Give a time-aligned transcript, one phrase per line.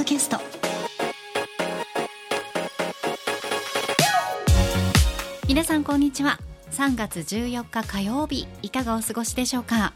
[0.00, 0.38] ドキャスト。
[5.46, 6.38] 皆さんこんにちは。
[6.70, 9.92] 3月14日火曜日いかがお過ごしでしょうか？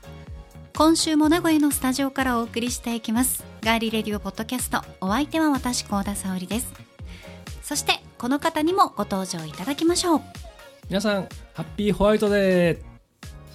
[0.77, 3.45] 今週も名古屋のスタジオからお送りしていきます。
[3.63, 6.71] ガーリレディオポッドキャストお相手は私高田沙織です。
[7.63, 10.21] そしてこの方にもご登場いただきましょう。
[10.91, 12.79] 皆さんハッピーホワイトデー。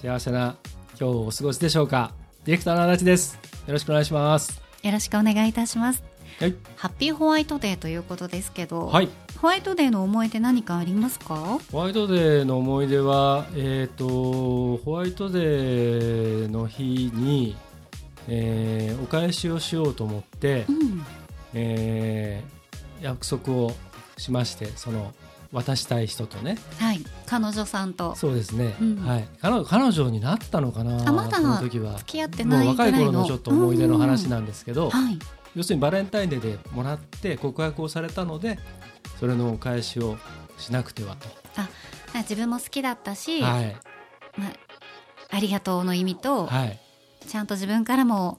[0.02, 0.56] 幸せな
[0.98, 2.12] 今日お過ごしでしょうか？
[2.44, 3.38] ディレクターの足立です。
[3.68, 4.60] よろしくお願いします。
[4.82, 6.02] よろしくお願いいたします
[6.40, 6.54] はい。
[6.76, 9.10] ハッピーホワイトデーということですけど、はい。
[9.42, 11.58] ホワイトデーの思い出何かありますか？
[11.70, 14.08] ホワイトデーの思い出はえっ、と
[14.78, 17.56] ホワイトデーの日に、
[18.26, 21.04] えーお返しをしようと思って、うん。
[21.52, 23.72] えー約束を
[24.18, 25.14] しましてその
[25.52, 26.56] 渡したい人とね。
[26.78, 27.00] はい。
[27.26, 28.14] 彼女さんと。
[28.14, 28.96] そうですね、うん。
[28.96, 29.28] はい。
[29.42, 31.98] 彼女彼女になったのかなあまだその時は。
[31.98, 32.98] 付き合ってもうないぐらいの。
[32.98, 35.18] 若い頃のちょっと思い出の話なんですけど、はい
[35.54, 38.58] 要するにバレンタインデーでもらって告白をされたので
[39.18, 40.16] それのお返しを
[40.58, 41.16] しなくては
[42.14, 43.76] 自分も好きだったし、とはい。
[44.36, 44.50] まあ、
[45.30, 46.78] ありがとうの意味と、はい。
[47.26, 48.38] ちゃんと自分からも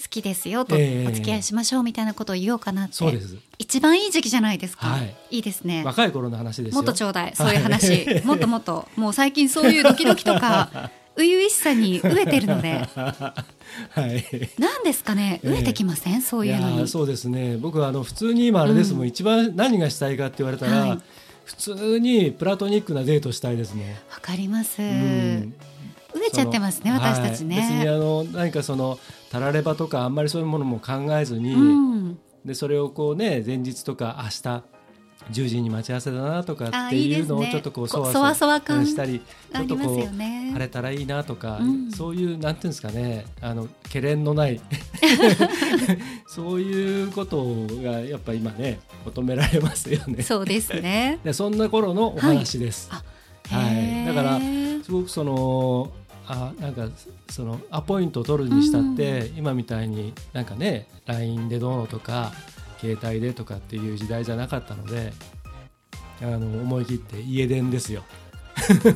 [0.00, 1.06] 好きですよと、ええ。
[1.06, 3.36] お付き合いしましょうみたいなことを言おうかなってそうです。
[3.58, 5.16] 一番いい時期じゃないですか、はい。
[5.30, 5.82] いいですね。
[5.84, 6.76] 若い頃の話ですよ。
[6.76, 7.36] もっとちょうだい。
[7.36, 8.88] そういう話、もっともっと。
[8.96, 12.72] もう最近そういうドキドキとか 初々しさに飢えてるので。
[12.72, 14.24] はい。
[14.58, 15.40] 何ですかね？
[15.44, 15.50] ええ。
[15.50, 17.56] 飢えてきません、そういうのそうですね。
[17.56, 19.08] 僕はあの普通に今あれですもん、うん。
[19.08, 21.00] 一番何がしたいかって言われたら、はい。
[21.44, 24.00] 普通にプラトニックなデートしたいですね。
[24.10, 24.88] わかります、うん。
[24.88, 25.54] 飢
[26.26, 27.30] えちゃってますね私たちはい。
[27.30, 28.98] 別にね、あの何かその
[29.30, 32.18] たらればとかあんまりそういうものも考えずに、うん。
[32.44, 34.62] でそれをこうね前日とか明日
[35.30, 41.90] 10時に待ち合わせだなとかあっていうのをちょっとこうそわこそわ感したりちょっとこう晴れたらいいなとか、うん。
[41.92, 44.60] そういうなんていうんですかねあの懸念のない
[46.26, 50.22] そういうことがやっぱ今ね求められますよね。
[50.22, 51.18] そうですね。
[51.24, 52.88] でそんな頃のお話です。
[52.90, 53.02] あ
[53.48, 53.74] はい。
[53.74, 54.14] へー。
[54.14, 54.40] だから
[54.84, 55.90] すごくその
[56.26, 56.88] あなんか
[57.28, 62.32] そのアポイントを取るにしたって、今みたいになんかね LINE でどうのとか
[62.84, 65.14] 携帯でとかっていう時代じゃなかったので
[66.20, 68.04] あの思い切って家電ですよ。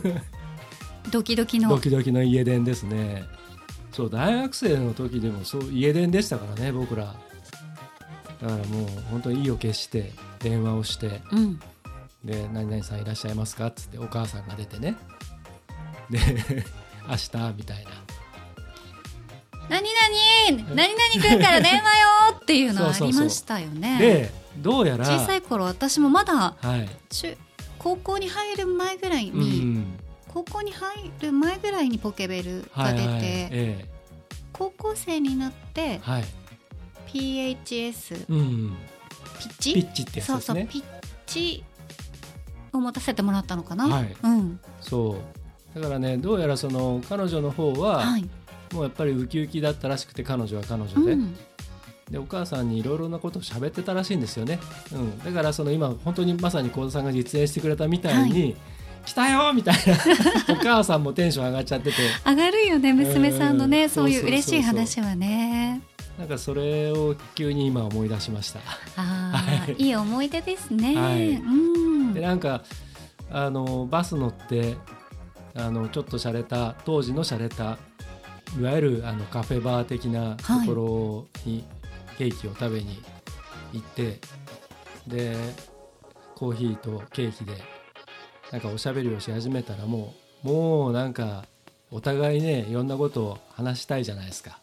[1.11, 1.71] ドキドキの。
[1.71, 3.25] ドキドキの家電ですね。
[3.93, 7.15] そう大学生の時でもそう家電でしたからね僕ら。
[8.41, 11.61] だからもう本当に意を決して電話をしてうん。
[12.25, 14.97] で「何々さんいらっしゃいますか?」っつってお母さんが出てね。
[16.11, 16.19] で
[17.09, 17.91] 明日みたいな
[19.69, 23.99] 何々何々くんから電話よっていうのはありましたよね。
[23.99, 26.89] でどうやら小さい頃私もまだはい。
[27.11, 27.37] 中
[27.79, 29.85] 高校に入る前ぐらいうんに、
[30.29, 33.21] 高校に入る前ぐらいにポケベルが出て、はいはい。
[33.53, 33.85] え
[34.53, 36.25] 高校生になってえはい。
[37.07, 38.77] PHS うん。
[39.39, 39.75] ピッチ？
[39.75, 40.41] ピッチってやつですね。
[40.41, 40.85] そうそうピッ
[41.27, 41.65] チ
[42.73, 44.17] を持たせてもらったのかな、はい。
[44.23, 44.61] うん。
[44.81, 45.17] そ
[45.75, 45.81] う。
[45.81, 48.29] だからねどうやらその彼女の方は、はい、
[48.73, 51.37] もうやっぱりウキウキだったらしくて彼女は彼女で、うん、
[52.11, 54.59] でお母さんにいろいろなことを喋ってたらしいんですよね、
[54.93, 58.57] うん、だからその今本当にまさに幸田さんが実演してくれたみたいに、
[59.09, 59.97] 来たよみたいな。
[60.53, 61.97] お母さんもテンション上がっちゃってて。
[62.27, 63.89] 上がるよね娘さんのね、うん。
[63.89, 64.27] そういう。
[64.27, 65.81] 嬉しい話はね。
[66.19, 68.61] なんかそれを急に今思い出しました。
[68.97, 69.83] あー、はい。
[69.83, 71.31] い、い思い出ですね、はい。
[71.37, 72.13] うん。
[72.13, 72.63] でなんか
[73.31, 74.77] あのバス乗って
[75.55, 77.79] あのちょっと洒落た当時の洒落た
[78.57, 81.65] いわゆるあのカフェバー的なところに
[82.17, 83.03] ケーキを食べに
[83.73, 84.19] 行って、
[85.07, 85.37] で
[86.35, 87.53] コーヒーとケーキで
[88.53, 90.15] なんかおしゃべりをし始めたらも
[90.45, 91.45] うもうなんか
[91.91, 94.59] お互いねいろんなことを話したいじゃないですか。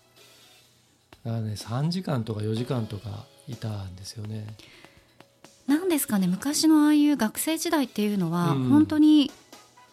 [1.23, 4.45] だからね3時間とか4時間とかいたんですよね。
[5.67, 8.69] なんですかね昔のああいう学生時代っていうのは、うん。
[8.69, 9.31] 本当に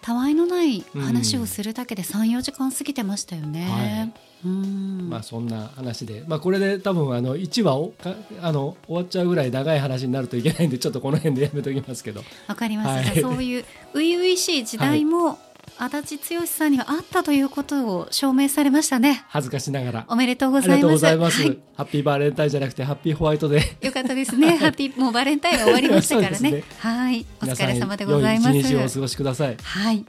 [0.03, 4.13] たわいのない話をするだけで34時間過ぎてましたよね。
[4.45, 5.09] うん。
[5.09, 12.23] まあそんな話で、まあ、これで多分あの1話をかあの終わっちゃうぐらい長い話になるといけないんでちょっとこの辺でやめときますけど。
[12.49, 13.21] わかります、はい。
[13.21, 13.65] そういう
[13.95, 15.39] 初々しい時代も、
[15.79, 19.25] 足立剛さんにはあったということを証明されましたね。
[19.29, 20.05] 恥ずかしながら。
[20.09, 21.43] おめでとうごありがとうざいます。
[21.43, 24.57] ございます、はいハッピーバレンタインじゃなくてハッピーホワイトデーよかったですね。
[24.59, 26.51] ハッピーもうバレンタインは終わりましたからね。
[26.53, 26.65] ね。
[26.79, 28.49] はい、お疲れ様でございます。
[28.51, 29.57] 良い一日をお過ごしください。
[29.63, 30.05] はい。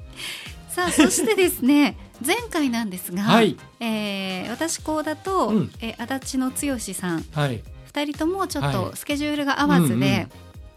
[0.69, 1.95] さあそしてですね
[2.25, 3.57] 前回なんですが、はい。
[3.79, 5.71] えー私高田と、うん。
[5.79, 7.25] えー足立の剛さん。
[7.31, 7.61] はい。
[7.85, 8.73] 二人ともちょっはい。
[8.73, 10.27] とスケジュールが合わずうんうんで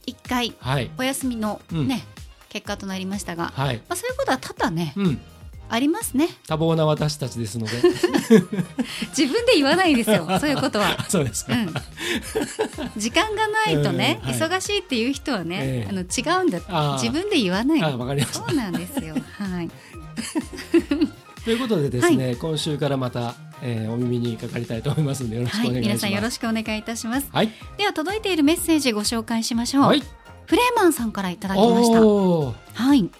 [0.07, 0.91] 一回はい。
[0.99, 1.89] お休みのうん。
[1.89, 2.05] ね、
[2.57, 3.77] 結果となりましたが、はい。
[3.77, 5.21] まあ、そういうことは多々ねうん。
[5.69, 6.29] ありますね。
[6.47, 7.73] 多忙な私たちですので。
[9.17, 11.05] 自分で言わないですよ そういうことは。
[11.09, 11.75] そうですか、うん、
[12.97, 14.39] 時間がないとね、うんはい。
[14.39, 15.91] 忙しいっていう人はね、ええ。
[15.91, 16.05] あの違
[16.41, 16.61] うんだ
[16.99, 17.83] 自分で言わない。
[17.83, 18.47] あわかりました。
[18.47, 19.17] そうなんですよ。
[19.33, 19.71] はい。
[21.45, 27.29] ということでですね、今週からまた、えーお耳にかかりたいと思いますのでよろしくおはい、願いします、皆さんよろしくお願いいたします。
[27.33, 27.53] はい。
[27.77, 30.03] では届いているメッセージご紹介しましょう、はい
[30.47, 32.01] フレーマンさんからいただきました。
[32.01, 33.11] はい、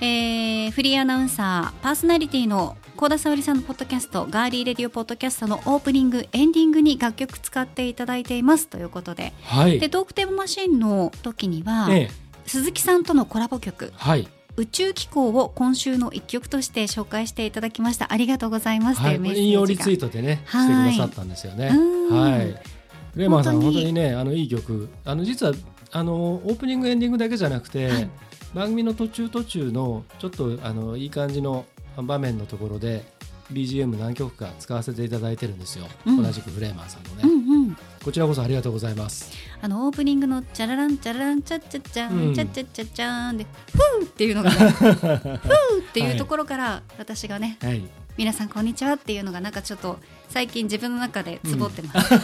[0.00, 9.32] えーフリーアナウンサーパーソナリティの幸田沙織さんのポッドキャストガーリーレディオポッドキャストのオープニングエンディングに楽曲使っていただいていますということで。
[9.44, 9.78] はい。
[9.78, 12.10] でトークテーママシンの時には、ええ。
[12.46, 14.26] 鈴木さんとのコラボ曲はい。
[14.56, 18.12] 宇宙機構を今週の一曲として紹介していただきました。
[18.12, 19.00] ありがとうございます。
[19.00, 19.18] とはい。
[19.18, 19.84] メッセー引用リジが。
[19.84, 20.94] ツイートでねしてはい。
[20.94, 21.68] くださったんですよね。
[21.68, 22.20] うん。
[22.20, 22.54] はい。
[23.16, 24.88] レーマンさん本当にねあのいい曲。
[25.04, 25.52] あの実は
[25.92, 28.10] あのオープニングエンディングだけじゃなくて、はい。
[28.54, 31.64] 番組の途中途中のちょっとあのいい感じの
[31.96, 33.02] 場面のところで
[33.50, 36.22] BGM 何曲か使わせていただいてるんですよ、うん。
[36.22, 39.30] 同じくフレーマンさんのね、うんうんこちらこそありがとうございます。
[39.60, 42.32] あのオープニングのチャラランチャラランチャッチャッチャうん。
[42.32, 45.38] ンチャッチャッチャッチャンでフーっていうのがね フーっ
[45.92, 47.82] ていうところから私がねはい。
[48.16, 49.98] 皆さんこんにちはっていうのがなんかちょっと
[50.28, 52.14] 最近自分の中でツボってます、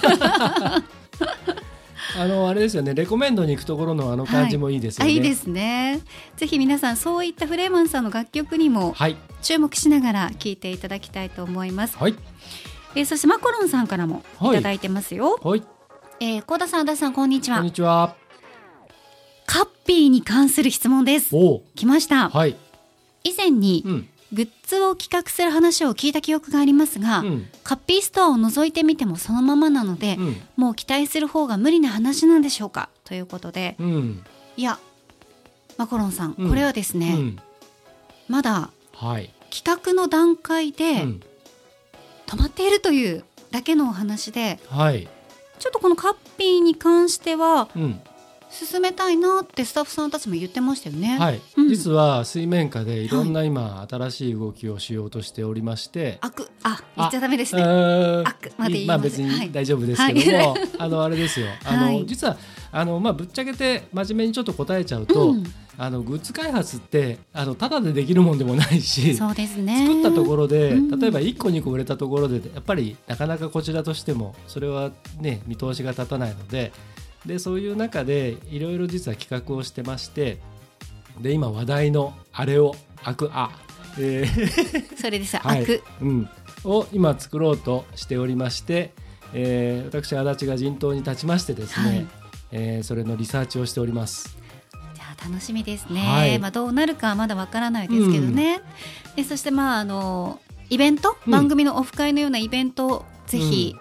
[2.16, 2.94] あのあれですよね。
[2.94, 6.00] レコメンドに行くところのあの感じもいいですよね、あいいですね。
[6.37, 9.16] ぜひ皆さんそういったフレーマンさんの楽曲にもはい。
[9.43, 12.14] 注目しながら聴いていただきたいと思います、はい。
[12.94, 14.52] えーそしてマコロンさんからもい。
[14.52, 15.62] ただいてますよ、はい。
[16.20, 17.58] えー、高田さん、田さん、こんにちは。
[17.58, 17.72] こんに。
[17.72, 18.14] ちは。
[19.46, 21.34] カッピーに関する質問です。
[21.34, 22.28] お来ました。
[22.28, 22.56] はい。
[23.25, 27.48] 以前にうんグッズを企画する話を聞いた記憶がありますが、うん。
[27.64, 30.36] カッピーストアを覗いてみてもそのままなので、うん。
[30.56, 32.90] もう期待する方が無理な話なんでしょうか？
[33.04, 34.25] ということで、うん。
[34.56, 34.78] いや、
[35.76, 36.48] マコロンさん、うん。
[36.48, 37.38] これはですね、うん。
[38.28, 41.22] まだはい、企画の段階でうん。
[42.26, 45.08] 止まっているというだけのお話で、はい。
[45.58, 48.00] ちょっとこのカッピーに関してはうん
[48.50, 51.18] 進めたいなってスタッフさんたちも言ってましたよね。
[51.18, 51.68] はい、うん。
[51.68, 57.62] 実は水面下でいろんな今新しい動きをしようとしておりまして、あくあ言っちゃダメですね。
[57.62, 58.24] あ
[58.56, 59.46] までまあ別はい。
[59.46, 61.48] に大丈夫ですけども、は あのあれですよ。
[61.64, 62.04] あの、はい。
[62.06, 62.36] 実は
[62.72, 65.44] あのまあぶっちゃけて真面目にちょっと答えちゃうと、うん。
[65.80, 69.86] あのグッズ開発ってあのただでできるもんでもないしそうですね。
[69.86, 70.98] 作ったところで、うん。
[70.98, 74.90] 例えば1個2個売れたところでやっぱりなかなかこちらとしてもそれは
[75.20, 76.72] ね見通しが立たないので
[77.26, 80.38] でそういう中でいろいろ実は企画をしてまして
[81.20, 83.50] で今話題のあれをあくあ、
[83.99, 85.37] えー それです。
[85.37, 86.29] はいあくうん、
[86.65, 88.93] を今作ろうとしておりまして、
[89.32, 92.06] えー私足立が陣頭に立ちましてですね、はい
[92.53, 94.37] えーそれのリサーチをしております。
[94.94, 96.00] じゃあ楽しみですね。
[96.00, 98.61] はいまあどうなるかはまだわからないですけどね。
[99.17, 103.76] でそしてまああのイベント、うん番組のオフ会のようなイベントをぜひ、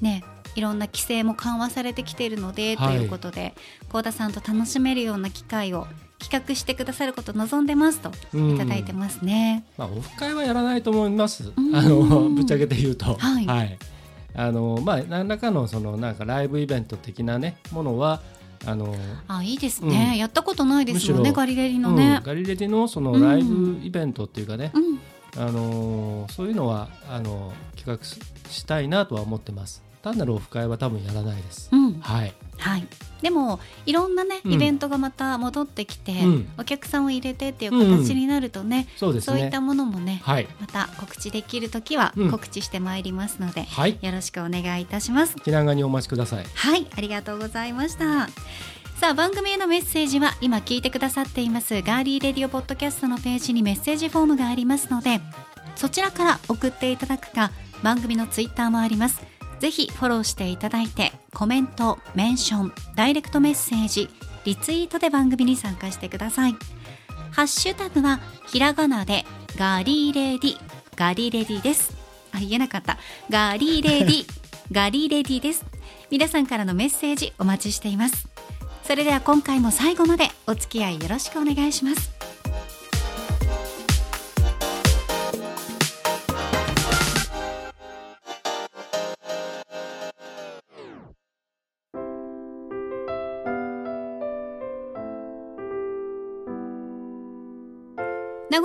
[0.00, 0.24] ね。
[0.54, 2.96] いろんな規制も緩和されてきているので、はい。
[2.98, 3.54] ということで
[3.88, 5.86] 幸田さんと楽しめるような機会を
[6.18, 8.54] 企画してくださることを望んでますとうん。
[8.54, 9.64] いただいてますね。
[9.76, 11.52] まあ、オフ会はやらないと思います。
[11.56, 11.74] うん。
[11.74, 13.78] あのぶっちゃけて言うと、はい。
[14.34, 18.22] あのまあ何らかのそのなんかライブイベント的なねものは
[18.64, 18.94] あの、
[19.26, 20.18] あいいですね、うん。
[20.18, 22.20] やったことないですもんむしろねガリレディのうんね。
[22.24, 23.22] ガリレディのそのうん。
[23.22, 25.00] ライブイベントっていうかね、うん。
[25.42, 29.82] あのそういうのはあの企画ししたいなとは思ってます。
[30.02, 31.68] 単なるオフ会は多分やらないです。
[31.72, 32.34] うんはい。
[32.58, 32.86] はい、
[33.22, 39.38] でもいろんなねうんイベントがまた戻ってきて、うんお客さんを入れてっていう形になるとね、そうですね。
[39.38, 40.48] そういったものもねはい。
[40.60, 43.98] また告知できるときはうん告知してまいりますので、はい。
[44.00, 46.44] よろしくお願いいたします気長にお待ちください。
[46.54, 48.28] はいありがとうございました
[49.02, 55.20] さあ番組へのメッセージは今聞いてくださっていますガーリーレディオポッドキャストのページにメッセージフォームがありますので
[55.74, 57.50] そちらから送っていただくか
[57.82, 59.31] 番組のツイッターもあります
[59.62, 64.08] ぜひフォローしていただいてコメントメンションダイレクトメッセージ
[64.44, 66.56] リツイートで番組に参加してください。
[67.30, 69.24] ハッシュタグはひらがなで
[69.56, 70.56] ガリレディ
[70.96, 71.96] ガリレディです。
[72.32, 72.98] あ言えなかった。
[73.30, 74.26] ガリレディ
[74.72, 75.64] ガリレディです。
[76.10, 78.26] 皆さんからのメッセージお待ちしています。
[78.82, 82.11] それでは今回も最後までお付き合いよろしくお願いします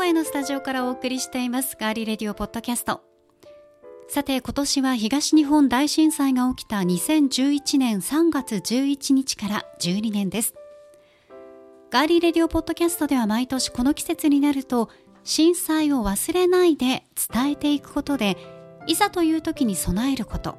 [0.08, 3.02] 名古屋のスタジオからお送りしていますガーリーレディオポッドキャスト。
[4.08, 10.54] さて今年は東日本大震災が起きた2011年3月11日から12年です。
[11.92, 14.90] ガーリーレディオポッドキャストでは毎年この季節になると
[15.26, 18.38] 震災を忘れないで伝えていくことで
[18.86, 20.58] いざという時に備えること。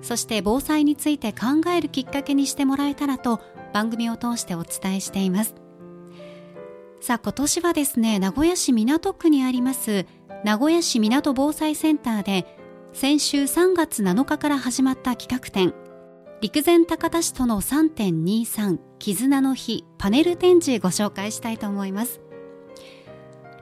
[0.00, 3.40] そして防災について考えるきっかけにしてもらえたらと
[3.72, 5.61] 番組を通してお伝えしています。
[7.02, 10.06] さあ今年はですね名古屋市港区にあります
[10.44, 12.56] 名古屋市港防災センターで
[12.92, 15.74] 先週3月7日から始まった企画展。
[16.40, 22.20] 陸前高田市との3.23絆の日パネル展示ご紹介したいと思います。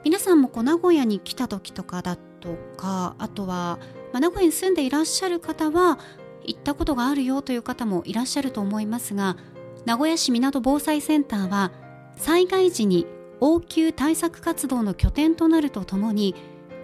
[0.05, 3.79] 皆さんもこう名古屋に来た時とかだとかあとは、
[4.13, 5.99] まあ、名古屋に住んでいらっしゃる方は
[6.45, 9.39] 行ったことがあるよという方もいらっしゃると思いますが
[9.87, 11.73] 名古屋市港防災センターは
[12.17, 13.07] 災害時に
[13.41, 16.35] 応急対策活動の拠点となるとともに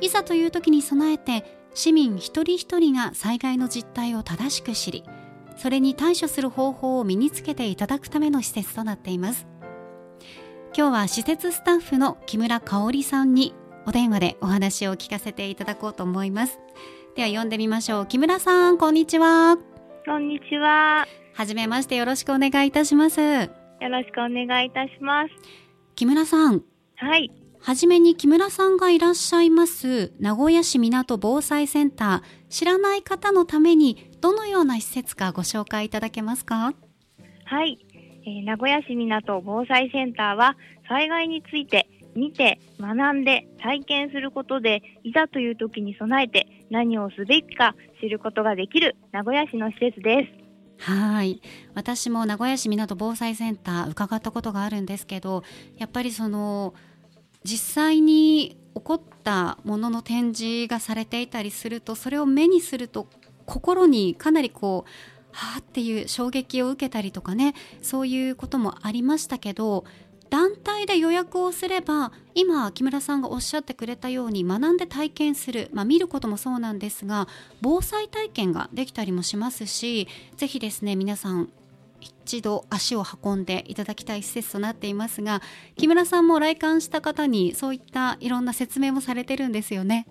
[0.01, 5.05] いざという時に備えて市民一人一人が災害の実態を正しく知り
[5.57, 9.47] それに対処する方法を身につけていただくための施設となっています。
[10.77, 13.55] 今日は施設スタッフの木村香織さんに
[13.87, 16.61] お電話でお話を聞かせていただこうと思います。
[17.15, 18.07] では呼んでみましょう。
[18.07, 19.57] 木村さんこんにちは。
[20.05, 21.07] こんにちは。
[21.33, 23.51] はじめましてよろしくお願いいたします。
[23.81, 25.66] よろしくお願いいたします
[25.97, 26.63] 木村さん。
[26.97, 27.31] はい。
[27.59, 32.51] はじめに木村さんがいらっしゃいます名古屋市港防災センター。
[32.51, 36.75] 知らない方のためにどのような施設かご紹介いただけますか？
[37.47, 37.79] はい、
[38.27, 50.46] えー、名古屋市港防災センターは災害について見て学んで体験することでいざという時に備えて何をすべきか知ることができる名古屋市の施設です
[50.79, 51.41] はい。
[51.75, 55.43] 私も名古屋市港防災センター伺ったことがあるんですけど
[55.79, 56.75] やっぱりその
[57.45, 63.09] 実際に起こったものの展示がされていたりするとそれを目にすると
[63.47, 64.91] 心にかなりこう
[65.33, 69.85] はあっていう衝撃を受けたりとかねそういうこともありましたけど
[70.31, 77.29] 団体で予約をすれば今木村さんがおっしゃってくれたように学んで体験する、まあ、見ることもそうなんですが
[77.61, 81.51] 防災体験ができたりもしますしぜひですね皆さん
[82.01, 85.41] 一度足を運んでいただきたい施設となっていますが
[85.77, 90.07] 木村さんも来館した方にそういったいろんな説明もされてるんですよね。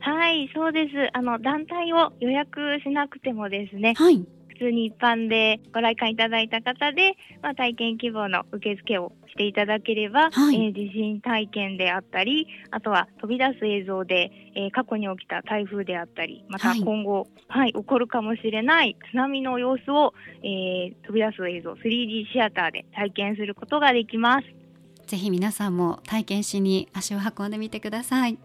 [0.00, 1.10] はい、そうです。
[1.14, 4.24] あの団体を予約しなくてもですね、はい、
[4.58, 24.46] 普通に一般でご来館いただいた方で、まあ、体験希望の受付をしていただければ、はい、えー、地震体験であったり、あとは飛び出す映像で、えー、過去に起きた台風であったり、また今後、はい、はい、起こるかもしれない津波の様子を、えー、飛び出す映像 3D シアターで体験することができます。
[25.06, 28.38] ぜひ皆さんも体験しに足を運んでみてください。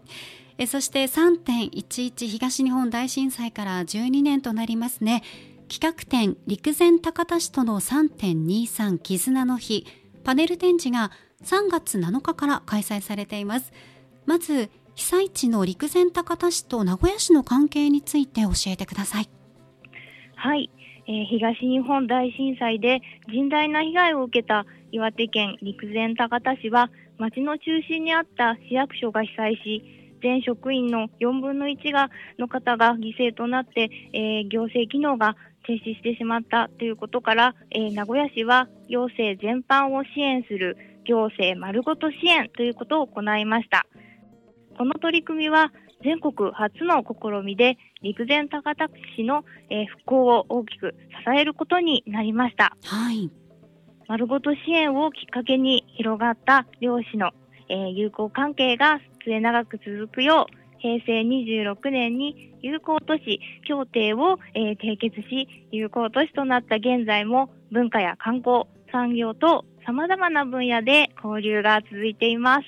[0.58, 5.22] えそして3.11東日本大震災から12年となりますね。
[5.68, 9.86] 企画展陸前高田市との3.23絆の日
[10.24, 11.10] パネル展示が
[11.44, 13.72] 3月7日から開催されています。
[14.26, 19.28] まず被災地の陸前高田市と名古屋市の関係について教えてください。
[20.34, 20.70] はい、
[21.06, 29.82] えー、東日本大震災で甚大な被害を受けた岩手県陸前高田市は町の中心にあった市役所が被災し
[30.22, 43.86] 全職員の4分の1がの方が犠牲となって、えー、行政機能が停止してしまったということから、えー、名古屋市は行政全般を支援する行政丸ごと支援ということを行いました。
[44.76, 52.76] この取り組みは全国初の試みで陸前高田市の、えー、復興を大きく支えることになりました。
[52.84, 53.30] はい。
[54.08, 57.30] 丸ごと支援をきっかけに広がった両市の、
[57.68, 72.64] えー、友好関係が末永く続くよう平成26年に友好都市協定を、えー、締結し、友好都市となった現在も文化や観光、産業と様々な分野で交流が続いています。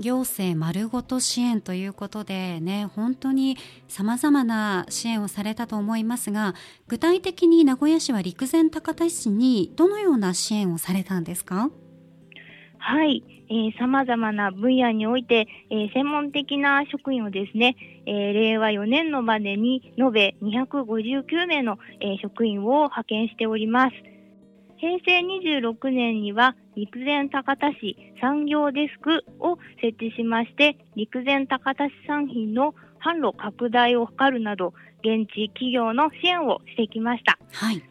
[0.00, 3.56] 行政丸ごと支援ということでね、本当に
[3.86, 6.54] 様々な支援をされたと思いますが、
[6.88, 11.70] 具体的に名古屋市は陸前高田市にどのような支援をされたんですか？
[12.86, 13.24] はい、
[13.78, 23.94] さまざまな分野において、えー、専門的な職員をですね、えー、令和4年のまでに延べ259名の、えー、職員を派遣しております。
[24.76, 37.38] 平成26年には陸前高田市産業デスクを設置しまして、陸前高田市産品の販路拡大を図るなど、現地企業の支援をしてきました。
[37.50, 37.82] はい。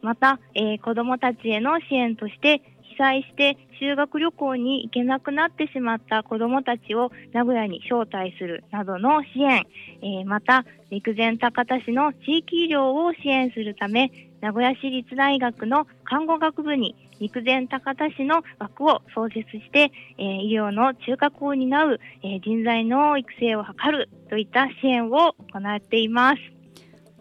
[0.00, 9.64] また、えー、子どもたちへの支援として、被災して修学旅行に行けなくなってしまった子どもたちを名古屋に招待するなどの支援、
[10.02, 26.60] えー、また陸前高田市の地域医療を支援するため名古屋市立大学の看護学部に陸前高田市の枠を創設して、えー、医療の中核を担う、えー、人材の育成を図るといった支援を行っています。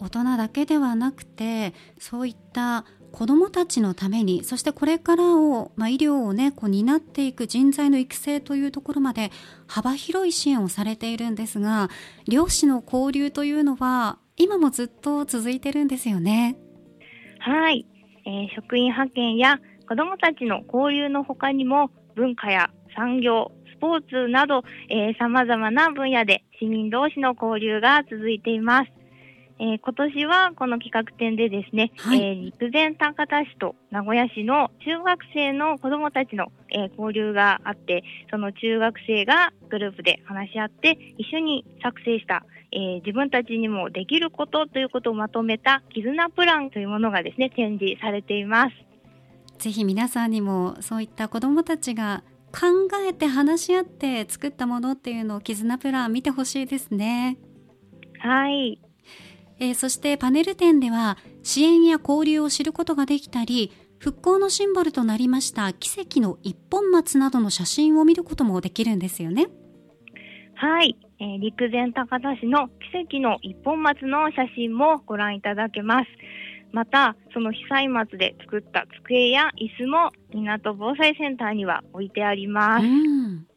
[0.02, 9.32] 大人だけではなくてそういった子どもたちのためにそしてこれからを、まあ、医療を、ね、こう担っていく人材の育成というところまで
[9.68, 11.90] 幅広い支援をされているんですが
[12.28, 16.58] 漁師の交流というのは今もずっと続いてるんですよね。
[17.40, 17.86] はい、
[18.26, 24.64] えー、職員派遣や子どもたちの交流のほかにも文化や産業スポーツなど
[25.18, 28.99] さまざまな分野で市民同士の交流が続いています。
[29.62, 48.76] えー、今年はこの企画展でですね、はい、えー、陸前高田市と名古屋市の中学生の子どもたちの、えー、交流があって、その中学生がグループで話し合って、一緒に作成した、えー、自分たちにもできることということをまとめた絆プランというものがですね、展示されています。
[49.58, 52.24] ぜひ皆さんにもそういった子どもたちが
[52.54, 57.38] 考えて話し合って作ったものっていうのを絆プラン見てほしいですね。
[58.20, 58.80] はい。
[59.60, 69.48] えー、そしてパネル展では支援や交流を知ることができたり復興のシンボルとなりました奇跡の一本松などの写真を見ることもできるんですよね。
[70.56, 76.06] はい、えー、陸前高田市の奇跡の一本松の写真もご覧いただけます。
[76.72, 82.86] また、その被災松で作った机や椅子も港防災センターには置いてあります。
[82.86, 83.49] うん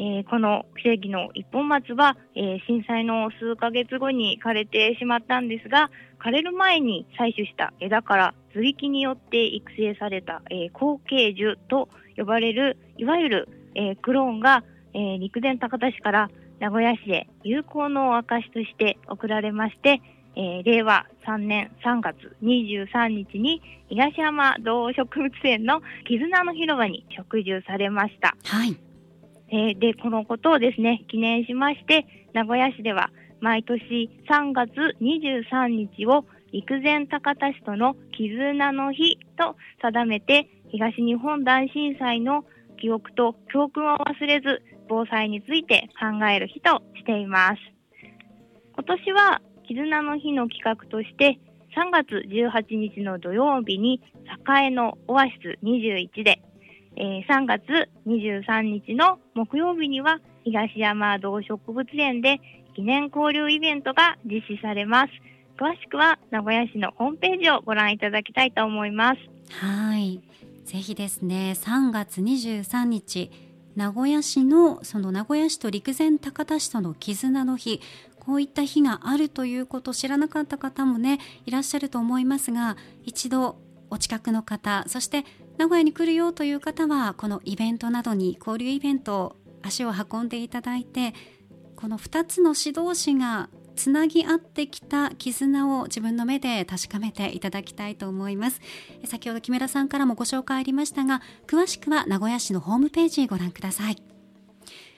[0.00, 5.90] えー、この奇跡の一本松は、えー、震災の数ヶ月後に枯れてしまったんですが、
[6.24, 14.64] 枯れる前に採取した枝から図引によって育成された、えー、後継樹と呼ばれる、いわゆる、え、クローンが、
[14.94, 16.30] え、陸前高田市から
[16.60, 20.00] 名古屋市へ友好の証として贈られまして、
[20.34, 28.34] え、令和3年3月23日に東山動植物園の絆の広場に植樹されました。
[28.44, 28.89] はい。
[29.52, 33.10] えー、で、このことをですね、記念しまして、名古屋市では
[33.40, 42.44] 毎年3月23日を陸前高田市との絆の日と定めて、東日本大震災の
[42.80, 47.56] 記憶と教訓を忘れず、防災について考える日としています。
[48.74, 51.40] 今年は絆の日の企画として、
[51.76, 54.00] 3月18日の土曜日に
[54.48, 56.42] 栄のオアシス21で
[56.96, 62.40] えー、3月23日の木曜日には東山動植物園で
[62.74, 65.12] 記念交流イベントが実施されます。
[65.58, 69.18] 詳しくは名古屋市のホームページをご覧いただきたいと思います。
[69.52, 70.22] はい。
[70.64, 73.30] ぜひですね、3月23日、
[73.76, 77.80] 名古屋市のその名古屋市と陸前高田市との絆の日、
[78.18, 83.56] こういった日があるということを知らなかった方もね、いらっしゃると思いますが、一度
[83.90, 85.24] お近くの方、そして
[85.60, 91.12] 名古屋に来るよという方はこのイベントなどに交流イベント足を運んでいただいて
[91.76, 98.62] この2つの指導士がつなぎ合ってきた絆を自分の目で確かめていただきたいと思います。
[99.04, 104.02] 先ほど木村さんからもご紹介ありましたが詳しくは名古屋市のホームページご覧ください。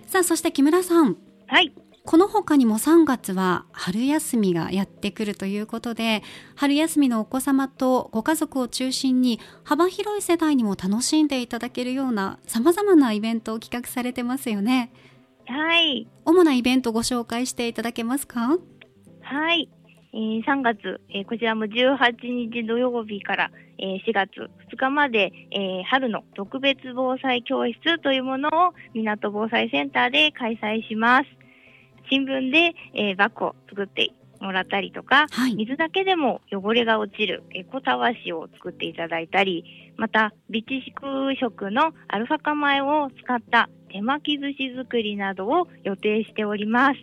[0.07, 1.17] さあそして木村さん。
[1.49, 1.73] はい。
[2.05, 6.23] この他にも3月は春休みがやってくるということで
[6.57, 14.93] 春休みのお子様とご家族を中心に幅広い世代にも楽しんでいただけるようなさまざまなイベントを企画されてますよね。
[15.47, 16.09] はい。
[16.25, 18.59] 主なイベントご紹介していただけますか？
[19.23, 19.69] はい、
[20.13, 31.42] えー、3月、えー、こちらも18日土曜日から、えー、4月2日まで、えー、春の特別防災教室というものを港防災センターで開催します
[32.13, 39.65] 新聞で、えー、バッグを作ってもらったりとか、はい、水だけでも汚れが落ちるエコたわしを作っていただいたり、
[39.97, 47.01] また、備蓄食のアルファ化米を使った手巻き寿司作りなどを予定しております。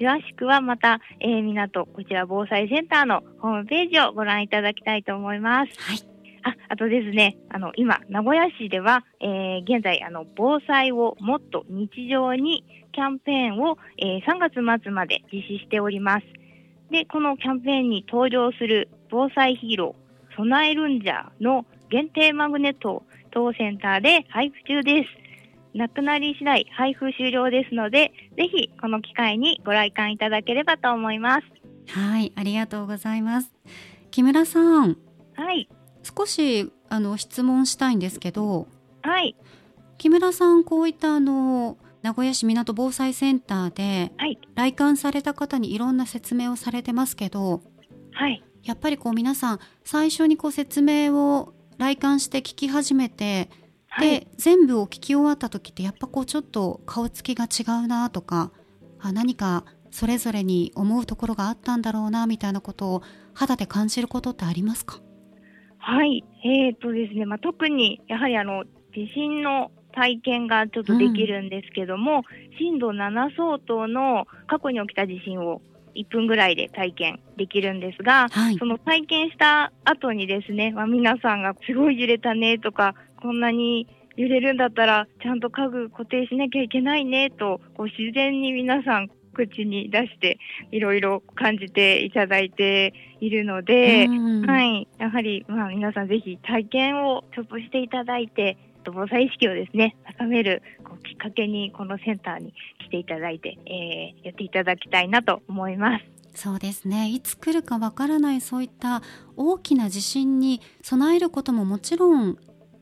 [0.00, 5.72] 詳しくはまた、えー、港、こちら防災センターのホームページをご覧いただきたいと思います。
[5.78, 6.12] はい。
[6.44, 16.26] あ、あとですね、あの、今、名古屋市では、えー、現在、あの、防災をもっと日常にキャンペーンを、えー、3月末まで実施しております。
[16.90, 23.02] で、このキャンペーンに登場する防災ヒーロー、備えるんじゃの限定マグネットを
[23.32, 25.22] 当センターで配布中です。
[25.74, 31.98] なくなり次第配布終了ですので、ぜひこの機会にご来館いただければと思います。
[31.98, 33.52] はい、ありがとうございます。
[34.10, 34.98] 木村さん。
[35.34, 35.68] はい。
[36.02, 38.68] 少しあの質問したいんですけど、
[39.02, 39.34] はい。
[39.98, 44.38] 木村さんこういったあの名古屋市港防災センターではい。
[44.54, 47.62] 来館された方にいろんな説明をされてますけど、
[48.12, 48.42] はい。
[48.64, 53.48] やっぱりこう皆さん最初にこう説明を来館して聞き始めて、
[53.88, 54.20] はい。
[54.20, 58.50] で全部を聞き終わった時ってやっぱこうちょっと顔つきが違うなとか
[59.00, 63.02] あ何かそれぞれに思うところがあったんだろうなみたいなことを
[63.34, 65.00] 肌で感じることってありますか？
[65.78, 66.24] はい。
[66.44, 72.22] えー、とですね、まあ、特に、やはりあの、地震の体験がちょっとできるんですけども、
[72.58, 75.60] 震度7相当の過去に起きた地震を
[75.94, 90.38] 1分ぐらいで体験できるんですが、はいその体験した後にですね、まあ、皆さんがすごい揺れたねとか、こんなに揺れるんだったら、ちゃんと家具固定しなきゃいけないねと、こう自然に皆さん口に出して、
[90.70, 94.88] いろいろ感じていただいているので、うんはい。
[94.98, 98.56] やはり、まあ皆さんぜひ体験をちょっとしていただいて、
[98.90, 106.04] 防災意識をですね、高めるこうきっかけにこのセンターに来ていただいて、えーやっていただきたいなと思います。
[106.34, 109.02] そうですねいつ来るかわからないそういった
[109.36, 112.38] 大きな地震に備えることももちろん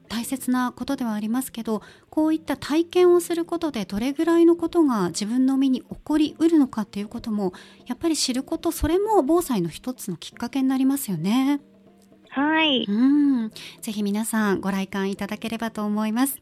[0.09, 7.53] 大切なことではありますけどこういった体験をすることでどれぐらいのことが自分の身に起こりうるのかっていうことも
[7.87, 11.61] やっぱり知ることそれも防災の一つのきっかけになりますよね。
[12.31, 12.85] はい。
[12.89, 16.41] うんぜひ皆さんご来館いただければと思います。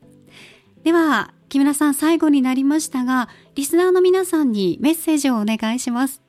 [0.85, 6.23] では木村さん最後になりましたがリスナーの皆さんにメッセージをお願いします。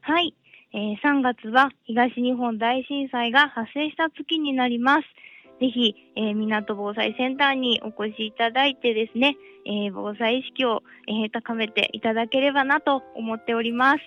[0.00, 0.34] はい。
[0.72, 5.02] えー3月は東日本大震災が発生した月になります。
[5.60, 14.00] ぜひ、えー港防災センターにお越しいただいてですね、えー防災意識を、えー高めていただければなと思っております。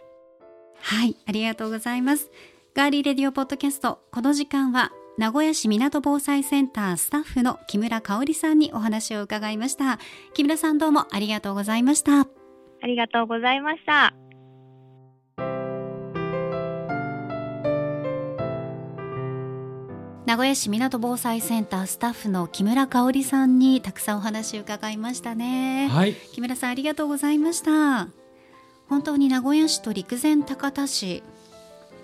[0.80, 2.32] はい、ありがとうございます。
[2.76, 10.00] ガーリーレディオポッドキャスト、この時間は、名古屋市港防災センタースタッフの木村香織さんにお話を伺いました。
[10.34, 12.22] 木村さんどうもありがとうございました。
[12.22, 12.28] あ
[12.88, 14.16] りがとうございました。
[20.26, 25.90] 名古屋市港防災センタースタッフの木村香織さんにたくさんお話を伺いましたね。
[25.90, 28.08] はい木村さんありがとうございました
[28.90, 31.22] 本当に名古屋市と陸前高田市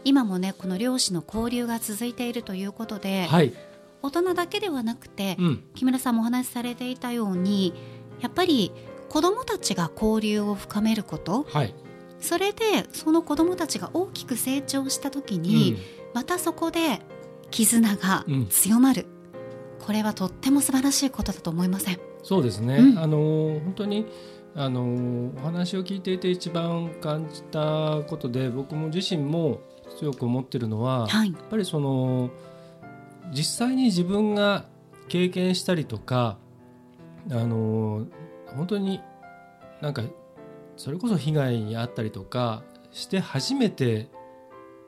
[0.03, 3.53] 今もねこの漁師の交流が続いているということで、はい。
[4.01, 5.63] 大人だけではなくて、うん。
[5.75, 7.73] 木村さんもお話しされていたように
[8.21, 8.71] やっぱり
[9.09, 11.73] 子どもたちが交流を深めることはい。
[12.19, 15.77] それでその子どもたちが大きく成長した時に、
[16.13, 17.01] またそこで
[17.49, 19.05] 絆が強まる、
[19.79, 21.99] これはとっても素晴らしいことだと思いません。
[22.23, 22.99] そうですね、うん。
[22.99, 23.17] あの
[23.63, 24.05] 本当に
[24.55, 29.61] あのお話を聞いていて一番感じたことで僕も自身も
[29.97, 32.29] 強く思ってるのは、はいやっぱりその
[33.31, 34.65] 実際に自分が
[35.07, 36.37] 経験したりとか
[37.31, 38.07] あの
[38.55, 39.01] 本当に
[39.81, 40.03] なんか
[40.77, 44.07] それこそ被害に遭ったりとかして初めて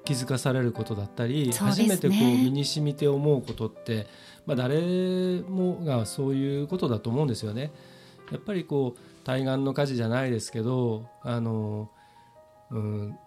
[0.06, 4.08] 気づかされることだったり、ね初めてこう身に染みて思うことって、
[4.46, 7.72] まあ、誰もがそういうことだと思うんですよね。
[8.32, 11.92] やっぱりこう対岸の火事じゃないですけどあの、
[12.72, 13.18] うん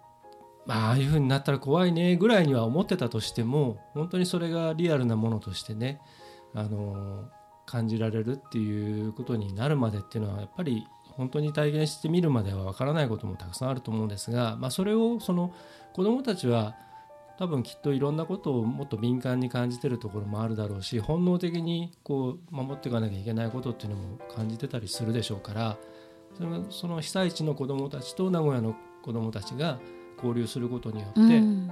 [0.66, 6.00] まああいう風になったら怖いねぐらいには思ってたとしても本当にそれがリアルなものとしてね
[6.55, 7.29] あの
[7.66, 15.55] 感じられるっていうことになるまでっていうのはやっぱり本当に体験してみるまではわからないこともたくさんあると思うんですが、まあ、それをその
[15.92, 16.74] 子どもたちは
[17.38, 25.77] 多分きっといろんなことをもっと敏感に感じてるところもあるだろうし本能的にこう守っていかなきゃいけないことっていうのも感じてたりするでしょうから
[26.37, 29.81] そのその被災地の子どもたちと名古屋の子どもたちが
[30.25, 31.71] 交流することによって、うん。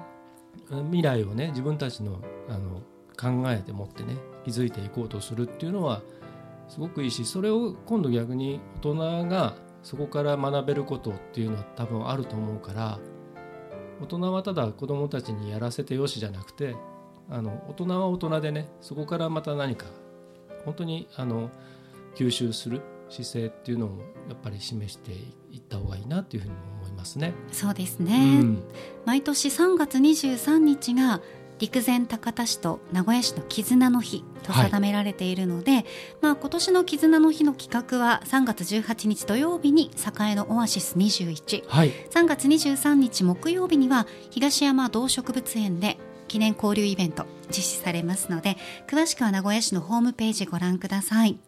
[0.90, 2.82] 未来をね自分たちのあの
[3.18, 6.02] 考えて持ってね気づいていこうとするっていうのは
[6.68, 12.98] すごくいいしそれを今度逆に大人がそこから学べることっていうのは多分あると思うから
[14.00, 16.74] 大人はただ子どもたちにやらせてよしじゃなくて
[17.30, 19.86] あの大人は大人でねそこからまた何か
[20.64, 21.50] 本当にあの
[22.14, 25.12] 吸収する姿勢っていうのをやっぱり示して
[25.50, 26.81] いった方がいいなっていうふうにも思います
[27.16, 27.34] ね。
[27.52, 28.62] そうですうね、ん。
[29.04, 31.20] 毎年3月23日が
[31.58, 35.84] 陸前高田市と名古屋市の絆の日と定められているので、
[36.20, 48.56] まあ、今年の絆の日の企画は3月18日土曜日に栄のオアシス21はい、3月23日木曜日には東山動植物園で記念交流イベント実施されますので
[48.88, 51.38] 詳しくは名古屋市のホームページご覧ください。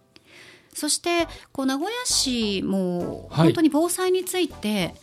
[0.75, 3.47] そしてこう名古屋市もはい。
[3.47, 4.95] 本当に防災について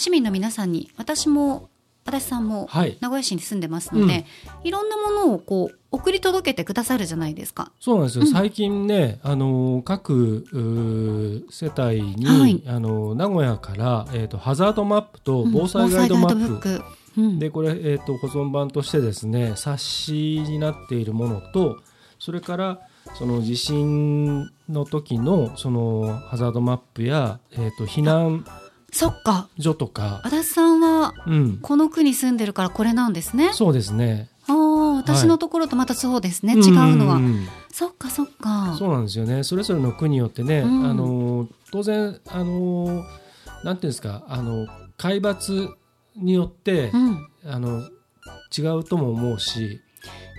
[0.00, 1.68] 市民の皆さんに私も
[2.06, 2.96] 足立さんもはい。
[3.02, 4.24] 名古屋市に住んでますので、
[4.64, 7.70] いろんなものをこう送り届けてくださるじゃないですか。
[7.78, 8.32] そうなんですよ、うん。
[8.32, 10.46] 最近ね、あの各
[11.50, 12.62] 世帯に、はい。
[12.66, 15.52] あの名古屋から、えー、とハザードマップとうん。
[15.52, 16.82] 防災ガイドマップ、
[17.18, 17.38] うん。
[17.38, 21.76] でこれ、えー、と保存版としてですね冊子になっているものと
[22.18, 22.80] それから
[23.18, 28.46] その地震の時のそのハザードマップや、えー、と避難
[28.92, 33.50] そっか所とか、足立さんはうん、この区に住んでるからこれなんですね。
[33.52, 34.28] そうですね。
[34.46, 37.16] ああ私のところとまたそうですね、ん違うのは。
[37.16, 38.74] んそっかそっか。
[38.78, 39.44] そうなんですよね。
[39.44, 43.04] それぞれの区によってね、うんあの当然あの
[43.62, 45.68] なんていうんですか、あの海抜
[46.16, 47.88] によって、うん、あの
[48.56, 49.80] 違うとも思うし、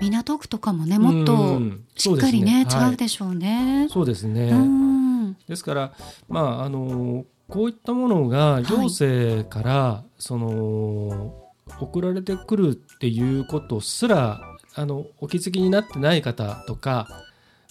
[0.01, 3.87] 港区とかもねもっとうんしっかりねそうですね違うでしょうね。
[3.89, 4.49] そうですね。
[4.49, 5.93] うんですから
[6.27, 8.63] まああのこういったものがい。
[8.63, 14.41] 行政から、その送られてくるっていうことすら
[14.75, 17.07] あのお気づきになってない方とか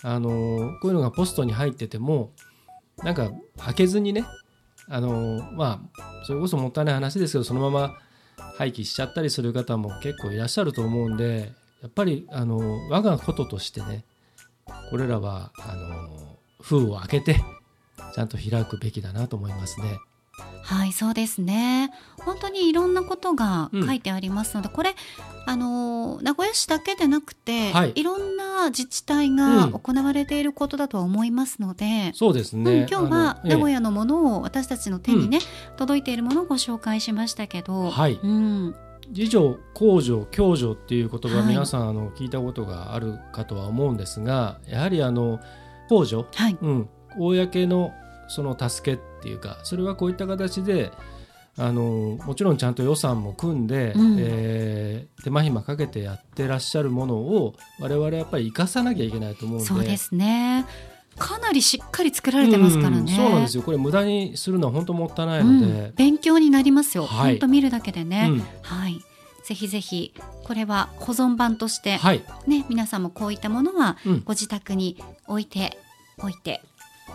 [0.03, 0.29] あの
[0.81, 2.31] こういうのがポストに入ってても
[2.99, 4.25] なんか開けずにね
[4.89, 7.95] あのまあそれこそもったいない話ですけどそのまま
[8.59, 14.05] 廃棄しちゃったりする方も結構いらっしゃると思うんでやっぱりあの我がこととしてね
[14.91, 17.37] これらはあの封を開けて
[18.15, 19.99] ちゃんと開くべきだなと思いますね。
[20.63, 21.91] はいそうですね。
[22.25, 23.87] 本当にいろんなことがうん。
[23.87, 24.95] 書いてありますので、これ
[25.47, 27.93] あの名古屋市だけでなくて、はい。
[27.95, 29.73] い、ろんな自治体がうん。
[29.73, 32.87] 行われていることだとは思いますので、そうですうんね。
[32.91, 35.41] 今日は名古屋のものを私たちの手にね、
[35.77, 38.21] 届いているものをご紹介しましたけど、はい。
[38.23, 38.75] うん、
[39.09, 41.47] 自助公助共助っていう言葉、はい。
[41.49, 45.41] 皆さんあの聞いたことがあるかとは思うんですがやはりあの
[45.89, 47.93] 公助、はい、うん、公の
[48.29, 50.93] その助けっていうかそれはこういった形で
[51.59, 54.17] あのもちろんちゃんと予算も組んで、うん。
[54.19, 59.67] えー手間暇かけてやってらっしゃるものを我々やっぱり生かさなきゃいけないと思うんで。
[59.67, 60.65] そうですね。
[61.19, 62.99] かなりしっかり作られてますからね。
[63.01, 63.63] うんそうなんですよ。
[63.63, 65.61] これ無駄にするのは本当もったいないうん。
[65.61, 67.05] ので、勉強になりますよ。
[67.05, 67.33] はい。
[67.33, 68.29] 本当見るだけでね。
[68.31, 68.45] うん。
[68.63, 68.99] はい。
[69.45, 74.23] ぜひぜひこれは保存版として、はい、ね皆さんもこういったものはうん。
[74.25, 74.97] ご自宅に
[75.27, 75.79] 置いて
[76.19, 76.63] おいて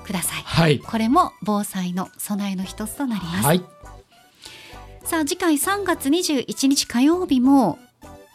[0.05, 0.43] ください。
[0.43, 3.45] はいこれも防災の備えの一つとなります。
[3.45, 3.63] はい
[5.03, 7.77] さあ次回3月21日火曜日も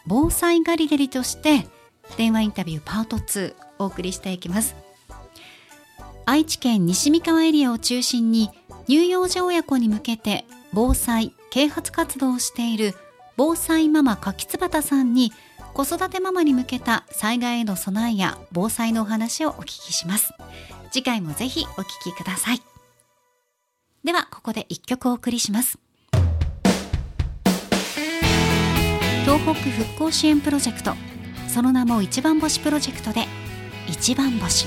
[0.07, 1.67] 防災ガリレリとして
[2.15, 4.75] 電話インタビューパート2お送りしていきます
[6.25, 8.51] 愛知県西三河エリアを中心に
[8.87, 12.93] 乳幼児親子に向けて防災啓発活動をしている
[13.35, 15.33] 防災ママ柿椿さんに
[15.73, 20.33] 子育てママに向けた災害への備えや防災のお話をお聞きします。
[20.91, 22.61] 次回もぜひお聞きください。
[24.03, 25.79] ではここで一曲お送りします。
[29.23, 30.93] 東北復興支援プロジェクト。
[31.47, 33.25] その名も一番星プロジェクトで
[33.87, 34.65] 一番星。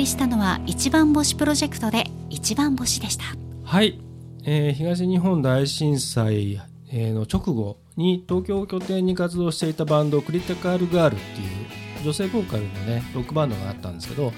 [0.00, 3.24] りしたのは一番星プロジェクトで一番星でした。
[3.64, 4.00] はい、
[4.44, 6.60] えー東日本大震災
[6.90, 14.32] えーの直後に東京を拠点に活動していたバンドクリティカルガールっていう女性ボーカルのねロックバンドがあったんですけど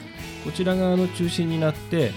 [0.45, 2.11] こちらがあの中心になって、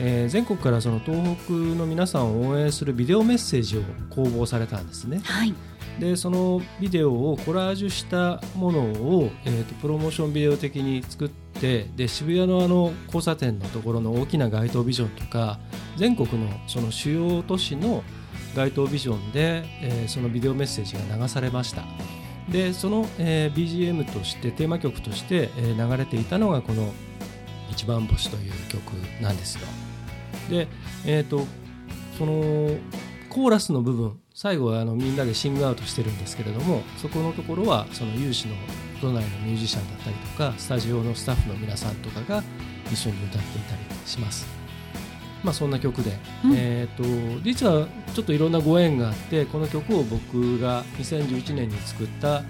[0.00, 5.20] えー全国からその東北の皆さんを応援するビデオメッセージを公募されたんですね。
[5.24, 5.54] はい
[5.98, 15.58] でそのビデオをコラージュしたものを、えーとプロモーションビデオ的に作ってで渋谷のあの交差点のところの大きな街頭ビジョンとか
[15.96, 18.02] 全国のその主要都市の
[18.54, 21.84] 街頭ビジョンで、えーそのビデオメッセージが流されました。
[22.50, 26.92] でその、えー BGM としてテーマ曲として、えー流れていたのがこの
[27.70, 29.66] 「一番星」という曲なんですよ。
[30.48, 30.66] で
[31.06, 31.46] えっ、と
[32.18, 32.74] その
[33.30, 38.54] コーラスの部分最後はあのみんなでシングアウトしてるんですけれどもそこのところはその有志の
[39.00, 42.42] 都内のミュージシャンだったりとかスタジオのスタッフの皆さんとかが
[42.92, 44.46] 一緒に歌っていたりします。
[45.42, 47.02] まあそんな曲で、うんえっ、と
[47.42, 52.42] 実はちょっといろんなご縁があってこの曲を僕が2011年に作った、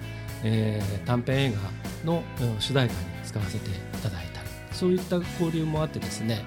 [0.43, 1.53] えー短編映
[2.05, 6.43] 画のうん主題歌に使わせていただいたりそういった交流もあってですね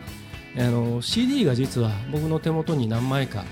[0.56, 3.44] あの CD が実は僕の手元に何枚か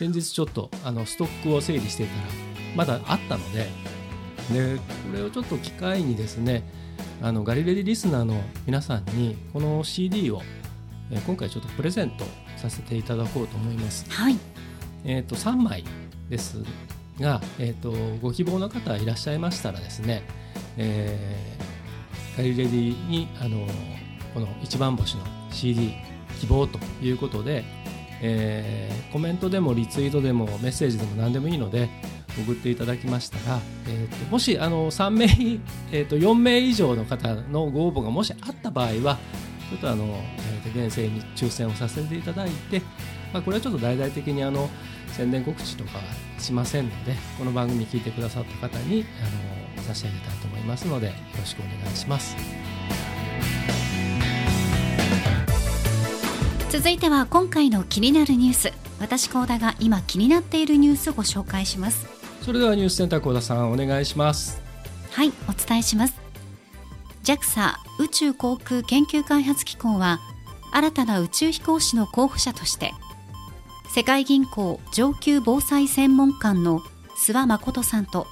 [0.00, 2.28] 先日ちょっとあのストックを整理していたら
[2.74, 3.68] まだあったので
[4.50, 4.82] でこ
[5.12, 6.66] れをちょっと機会にですね
[7.20, 10.40] あのガリレディリスナーの皆さんにこの CD を、
[11.10, 12.24] えー今回ちょっとプレゼント
[12.56, 14.08] させていただこうと思います。
[14.08, 14.38] はい
[15.04, 15.84] えー、と3枚
[16.30, 16.62] です
[17.18, 20.22] が、えー、とご希望の方いらっしゃいましたらですね、
[20.78, 23.66] えーガリレディにあの
[24.32, 25.92] この一番星の CD
[26.40, 27.64] 希望ということで、
[28.22, 31.88] えーコメントでもリツイートでもメッセージでも何でもいいので
[32.46, 35.24] 送っていただきましたら、えー、ともしあの3名、
[35.90, 39.18] えー、と4名以上の方のご応募がもしあった場合は
[39.68, 40.04] ちょっとあの、
[40.54, 42.80] えー厳正に抽選をさせていただいて、
[43.32, 44.70] まあ、これはちょっと大々的にあの
[45.08, 46.04] 宣伝告知とかは
[46.38, 49.04] しませんのでこの番組聞いてくださった方に
[49.76, 52.69] あの差し上げたいと思いますのでよろしくお願いします。
[56.70, 58.72] 続いては今回の気になるニュース。
[59.00, 62.06] 私高田が今気になっているニュースをご紹介します。
[62.42, 64.62] それではニュースセンター小田さんお願いします。
[65.10, 66.14] はいお伝えします。
[67.24, 70.20] JAXA 宇宙航空研究開発機構は
[70.72, 72.92] 新たな宇宙飛行士の候補者として
[73.92, 76.78] 世界銀行上級防災専門官の
[77.26, 78.28] 諏訪誠さんと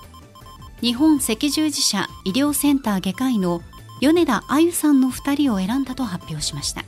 [0.80, 3.62] 日本赤十字社医療センター外科医の
[4.00, 6.84] 米田あゆさんの2人を選んだと発表しました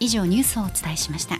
[0.00, 1.36] 以上ニュースをお伝えしました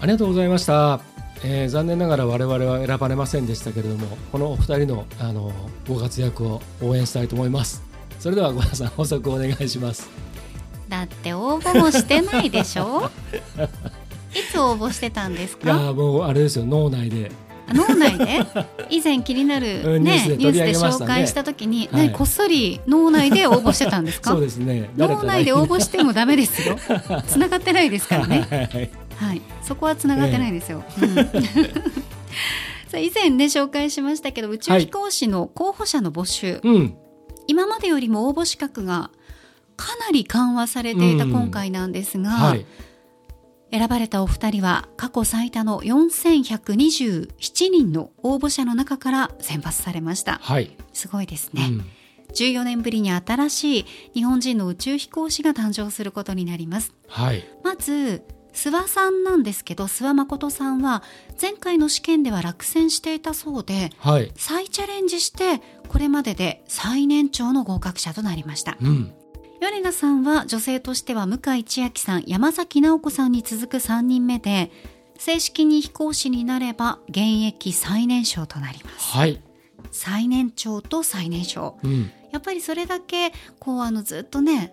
[0.00, 1.00] ありがとうございました。
[1.44, 5.52] えー残念ながら我々は選ばれませんでしたけれどもこのお二人のあの
[5.88, 7.82] ご活躍を応援したいと思います。
[8.18, 10.08] それでは小田さん補足お願いします。
[10.88, 13.10] だって応募もしてないでしょ？
[14.34, 18.44] いつ応募してたんですいやもうあれですよ脳内であ脳内で
[18.90, 22.08] 以前気になる、 うんね、ニュースで紹介した時に、はい。
[22.08, 24.30] ねこっそり脳内で応募してたんですか？
[24.32, 24.90] そうですね。
[24.96, 26.78] 誰脳か内で応募してもダメですよ。
[27.26, 28.46] 繋がってないですからね。
[28.50, 31.14] はいはいそこは繋がってないですよ、うん。
[31.16, 31.22] さ
[32.94, 36.94] あ以前ね紹介しましたけど宇宙飛行士の候補者の募集、うん。
[37.46, 39.10] 今までよりも応募資格が
[39.76, 42.66] かなり緩和されていた今回なんですが、はい。
[43.70, 47.28] 選ばれたお二人は過去最多の4127
[47.70, 50.76] 人の応募者の中から選抜されましたはい。
[50.92, 51.84] すごいですね、うん。
[52.32, 57.44] 14年ぶりに新しい日本人の宇宙飛行士が誕生することになりますはい。
[57.64, 61.02] まず諏訪さんなんですけど諏訪誠さんは
[61.40, 64.32] 前回の試験では落選していたそうではい。
[64.36, 69.12] 再チャレンジしてこれまでで最年長の合格者となりましたうん。
[69.60, 74.70] 米田さんは女性としては向井千秋さん山崎直子さんに続く3人目で
[75.18, 79.16] 正式に飛行士になれば現役最年少となります。
[79.16, 79.40] はい、
[79.90, 81.78] 最年長と最年少。
[81.82, 84.72] うん、やっぱりそれだけこうあのずっとね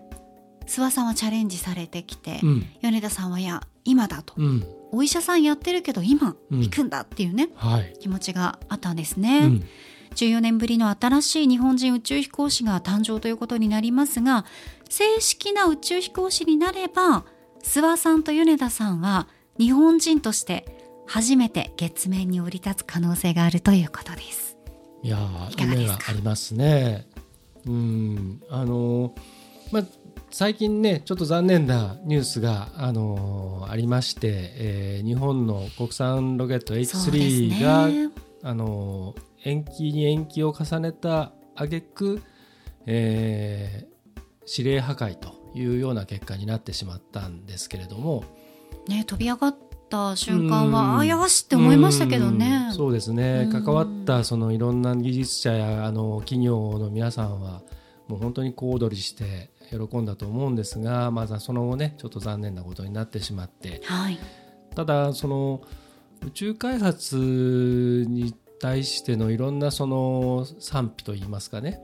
[0.65, 6.59] 諏訪さんはチャレンジされてきて、うん、米田さんはいや今だと、うん、お医者さんやってるけど今うん。
[6.59, 9.63] 行くんだっていうね、はい、気持ちがあったんですうね、ん、
[10.13, 14.45] 14年ぶりの新しい日本人宇宙飛行士が誕生ということになりますが
[14.89, 17.25] 正式な宇宙飛行士になれば
[17.63, 20.65] 諏訪さんと米田さんは日本人として
[21.05, 24.57] 初めて月面に降り立つ可能性があるということです。
[25.01, 25.17] いや
[25.57, 27.07] 夢がありますね。
[27.65, 29.11] うん、あのー
[29.71, 29.83] まあ
[30.29, 38.09] 最近ねちょっと残念なニュースがあのーありまして、えー日本の国産ロケットそうです H3 が、ね。
[38.43, 42.21] あのー延期に延期を重ねた挙句、
[42.85, 43.93] えー
[44.47, 48.23] 指令破壊というような結果になってしまったんですけれども、
[48.87, 49.57] ね飛び上がっ
[49.89, 50.71] た瞬間うん。
[50.71, 52.65] はあよしって思いましたけどね。
[52.69, 53.63] うんそうですね、うん。
[53.63, 57.61] 関わったそのいろんな技術者やあの企業の皆さんは
[58.07, 63.81] もう本当に小躍りして喜んだと思うんですがまずはその後ねちょっと残念なことになってしまって。
[63.85, 64.19] はい。
[64.75, 65.61] ただその
[66.25, 71.81] 宇宙開発に対してのいろんなその賛否といいますかね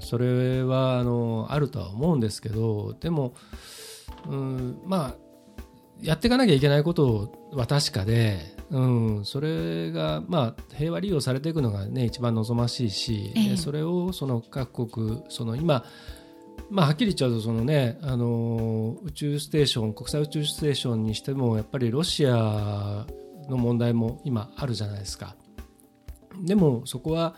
[0.00, 3.34] それはあのあるとは思うんですけどでも、
[4.28, 5.24] うん、まあ
[6.02, 8.38] やっていかなきゃいけないことは確かで、
[8.70, 8.80] う
[9.20, 15.84] ん、それが、まあ、平和利用されていくのが、ね、一番望ましいし、ええでそれをその各国その今、
[16.70, 23.06] まあ、はっきり言っちゃうとその、ね、あの宇宙ステーション国際宇宙ステーションにしてもやっぱりロシア
[23.48, 25.36] の問題も今あるじゃないですか。
[26.42, 27.36] でもそこは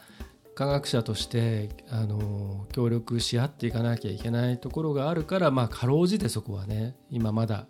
[0.55, 7.67] 科学者としてあの協力し合っていかなきゃいけないところがあるから、まあ、かろうじてそこはね今まだ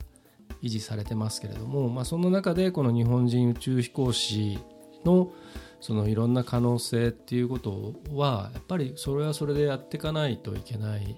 [0.62, 4.58] 維持されてますけれども、まあ、その中でこの日本人宇宙飛行士
[5.04, 5.32] の
[5.80, 11.16] そのいろんな可能性っていうことはやっぱりそれはそれでやっていかないといけない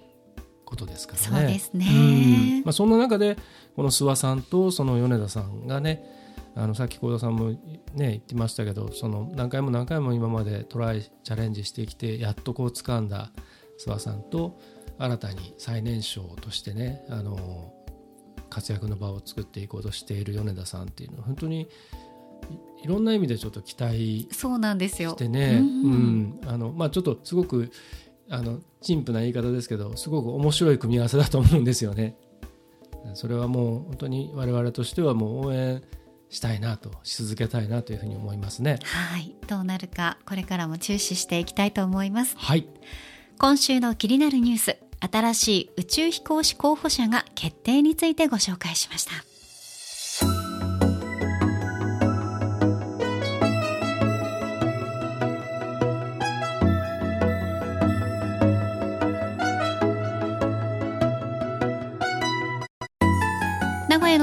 [0.64, 1.26] ことですからね。
[1.38, 3.36] そうですねうんまあ、そんな中で
[3.76, 6.17] この諏訪さんとその米田さんがね
[6.58, 7.58] あのさっき幸田さんも、ね、
[7.94, 13.30] 言ってましたけどその何回も何回も今までトライチャレンジしてきてやっとこう掴んだ
[13.78, 14.58] 諏訪さんと
[14.98, 17.72] 新たに最年少としてねあの
[18.50, 21.68] 活躍の場を作っていこうとしている米田さんっていうのは本当に
[22.80, 25.10] いいろんな意味でちょっと期待そうなんですよ。
[25.10, 25.60] してね、
[26.90, 27.70] ちょっとすごく
[28.30, 32.16] あの陳腐な言い方ですけどすごく面白い組み合わせだと思うんですよね。
[33.14, 35.82] それはもう本当に我々としてはもう応援
[36.30, 38.78] したいなとし続けたいなというふうに思いますね。
[38.84, 39.34] はい。
[39.46, 42.36] どうなるかこれからも注視していきたいと思います。
[42.36, 42.66] はい、
[43.38, 49.12] 今週の気になるニュース新しい宇宙飛行士候補者が決定についてご紹介しました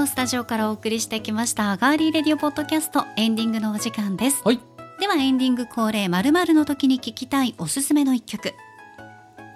[0.06, 4.44] のスタジオからお送りしてきましたガーリーレディオポッドキャストエンディングのお時間です。
[4.46, 4.60] はい、
[5.00, 8.54] ではエンディング恒例〇〇の時に聞きたいおすすめの一曲。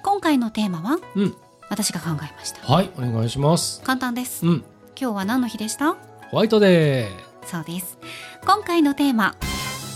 [0.02, 1.36] 今回のテーマはうん、
[1.70, 2.66] 私が考えました。
[2.66, 3.84] はい、お願いします。
[3.84, 4.44] 簡単です。
[4.44, 4.64] うん、
[5.00, 5.94] 今日は何の日でした？
[6.32, 7.10] ホワイトデ
[7.46, 8.00] そうです。
[8.44, 9.36] 今回のテーマ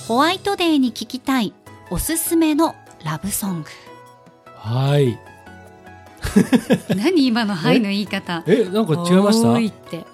[0.07, 1.51] ホワイトデーに聞きたい
[1.89, 3.69] おすすめのラブソング。
[4.55, 4.89] ー。
[4.89, 5.19] はい。
[6.95, 8.43] 何今の「はい」の言い方？
[8.45, 10.12] え、なんか違いました？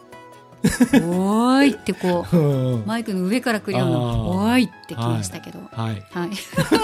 [0.61, 5.59] おーいってこう うんマイクの上から来るようなおーいってきましたけど。
[5.71, 6.29] はい、はい。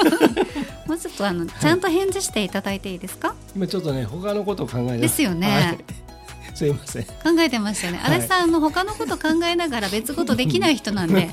[0.87, 3.35] もうちょっとあのちゃんと返事していただいていいですか？
[3.55, 5.47] 今ちょっとね他のことを考えてですよね。
[5.47, 5.77] はい。
[6.55, 7.03] すいません。
[7.03, 7.99] 考えてましたよね。
[7.99, 8.17] はい。
[8.17, 11.29] 足立さんあの他のこと考えながら別ことできない人なんで、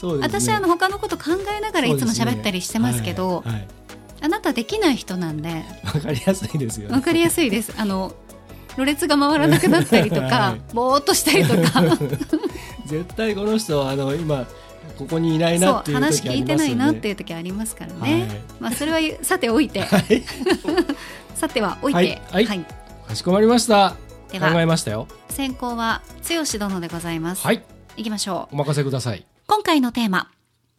[0.00, 0.40] そうですね。
[0.40, 1.24] 私あの他のこと考
[1.54, 3.52] えながらいつも喋ったりしてますけど、はい。
[3.52, 3.66] はい。
[4.22, 5.62] あなたできない人なんで。
[5.84, 6.94] わかりやすいですよね。
[6.94, 7.74] わかりやすいです。
[7.76, 8.14] あの
[8.76, 11.82] ろれつが回らなくなったりとか、はいぼーっとしたりとか、
[12.86, 14.46] 絶対この人はあの今
[14.98, 16.56] ここにいないなっていう話聞いて。
[16.56, 18.00] ないなっていう時ありますからね。
[18.00, 20.24] はいまあそれはさておいて、はい、
[21.34, 22.66] さてはおいて、はいはい
[23.06, 23.96] かしこまりました。
[24.26, 25.06] 考ではえましたよ。
[25.28, 27.46] 先行は剛殿でございます。
[27.46, 27.62] はい、
[27.96, 28.54] 行きましょう。
[28.54, 29.24] お任せください。
[29.46, 30.30] 今回のテーマ、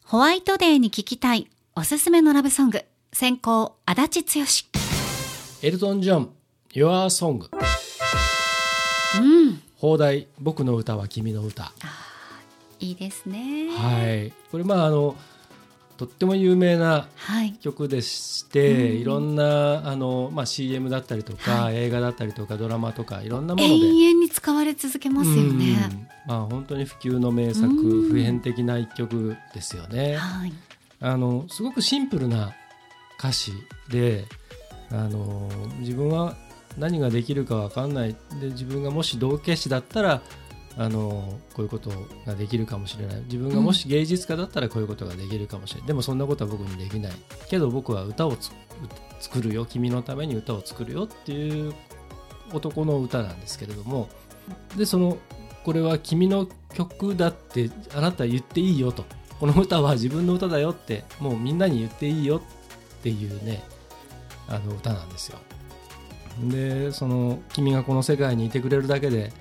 [0.03, 2.83] ホワイトデーに聞きたいおすすめのラブソング、
[3.13, 4.45] 先行足立剛。
[5.61, 6.29] エルトン・ジョン、
[6.73, 7.76] Your Song、うん、
[9.77, 11.71] 放題、僕の歌は君の歌。
[12.79, 13.69] いいですね。
[13.75, 15.15] はい、これまああの
[15.97, 25.89] とっても有名なはい曲でして、うんいろんなあの、まあ、CM だったりとか、は映画だったりとかドラマとかいろんなもの永で遠に使われ続けますよね。
[25.91, 30.17] うんまあ、本当に普及の名作、うん普遍的な一曲ですよね。
[30.17, 30.53] はい。
[30.99, 32.53] あのすごくシンプルな
[33.19, 33.53] 歌詞
[33.89, 34.25] で
[34.91, 35.49] あの
[35.79, 36.35] 自分は
[36.77, 38.15] 何ができるかわかんない。
[38.39, 40.21] で自分がもし道化師だったら
[40.77, 41.89] あのこういうこと
[42.25, 43.21] ができるかもしれない。
[43.25, 47.11] 自分がもし芸術家だったらこういうことができるかもしれない、でもそんなことは僕にできない。
[47.49, 48.37] けど僕は歌を
[49.19, 49.65] 作るよ。
[49.65, 51.73] 君のために歌を作るよっていう
[52.53, 54.07] 男の歌なんですけれども。
[54.77, 55.17] でその
[55.63, 59.03] これは君の曲だってあなた言っていいよと。
[59.39, 62.41] この歌は自分の歌だよってもうみんなに言っていいよっ
[63.03, 63.63] ていうね
[64.47, 65.37] あの歌なんですよ。
[66.43, 69.31] でその君がこの世界にいてくれるだけで、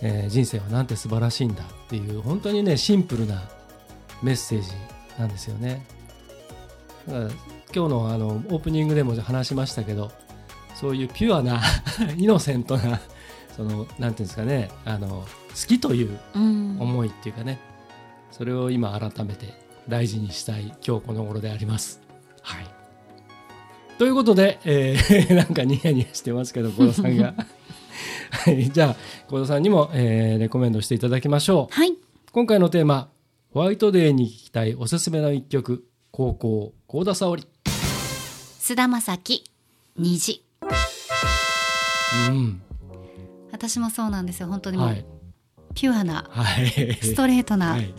[0.00, 3.42] えー人生はなんて素晴らしいんだっていう本当にねシンプルな
[4.22, 4.70] メッセージ
[5.18, 5.84] なんですよね
[7.06, 7.24] だから
[7.74, 10.10] 今日のあのオープニングでも話しましたけど
[10.74, 11.60] そういうピュアな
[12.16, 13.00] イノセントな
[13.56, 15.26] そのなんていうんですかねあの好
[15.66, 16.76] きといううん。
[16.80, 17.58] 思いっていうかね
[18.30, 19.54] それを今改めて
[19.88, 22.02] 大事にしたい今日この頃であります。
[22.42, 22.75] はい
[23.98, 27.34] ということで、えー なんかニヤニヤしてますけど小田さんが。
[28.30, 28.96] はいじゃあ
[29.28, 31.74] 小田さんにも、えーレコメンドしていただきましょう。
[31.74, 31.94] はい。
[32.32, 33.08] 今回のテーマ
[33.52, 37.46] ホワイトデーに聴きたいおすすめの一曲高校幸田沙織。
[38.58, 39.44] 菅田将暉、
[39.96, 40.42] 虹。
[42.28, 42.62] うん。
[43.52, 44.48] 私もそうなんですよ。
[44.48, 45.04] 本当にもう、はい。
[45.74, 46.98] ピュアな、はい。
[47.00, 47.94] ストレートなはい。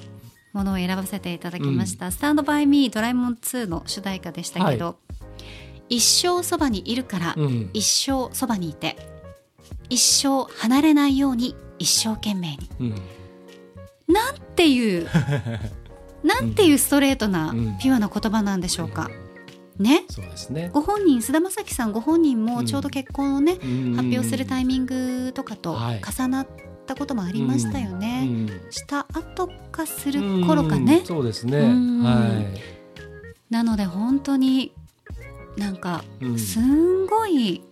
[0.53, 2.11] ものを選ばせていただきました。
[2.11, 4.97] スタンドバイミードラえもん2の主題歌でしたけど、
[5.89, 7.69] 一生そばにいるから、うん。
[7.73, 8.97] 一生そばにいて、
[9.89, 12.69] 一生離れないように一生懸命に。
[12.79, 12.89] うん。
[14.07, 15.07] なんていう、
[16.23, 17.77] なんていうストレートな、うん。
[17.77, 19.09] ピュアな言葉なんでしょうか。
[19.77, 20.05] ね？
[20.09, 20.69] そうですね。
[20.73, 23.67] ご本人、菅田将暉さんご本人もちょうど結婚をね、発
[23.97, 26.01] 発表するタイミングとかとはい。
[26.01, 26.47] 重なっ
[26.85, 28.27] たこともありましたよね。
[28.27, 28.71] うん。
[28.71, 30.99] した後かする頃かね。
[30.99, 31.05] うん。
[31.05, 31.59] そうですね。
[31.59, 32.03] うん。
[32.03, 32.41] は
[33.49, 34.73] なので本当に
[35.57, 36.03] なんか
[36.37, 37.63] すんごい